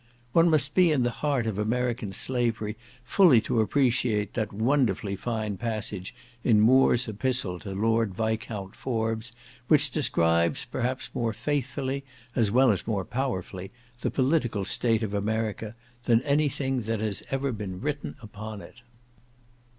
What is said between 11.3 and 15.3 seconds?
faithfully, as well as more powerfully, the political state of